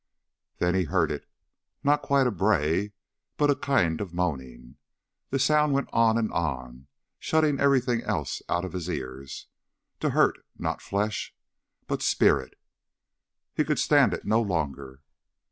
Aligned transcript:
Then 0.57 0.73
he 0.73 0.85
heard 0.85 1.11
it 1.11 1.29
not 1.83 2.01
quite 2.01 2.25
a 2.25 2.31
bray, 2.31 2.93
but 3.37 3.51
a 3.51 3.55
kind 3.55 4.01
of 4.01 4.15
moaning. 4.15 4.77
The 5.29 5.37
sound 5.37 5.73
went 5.73 5.89
on 5.93 6.17
and 6.17 6.31
on 6.33 6.87
shutting 7.19 7.59
everything 7.59 8.01
else 8.01 8.41
out 8.49 8.65
of 8.65 8.73
his 8.73 8.89
ears 8.89 9.45
to 9.99 10.09
hurt 10.09 10.43
not 10.57 10.81
flesh, 10.81 11.35
but 11.85 12.01
spirit. 12.01 12.55
He 13.53 13.63
could 13.63 13.77
stand 13.77 14.11
it 14.15 14.25
no 14.25 14.41
longer. 14.41 15.03